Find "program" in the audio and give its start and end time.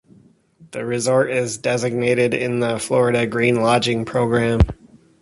4.03-4.59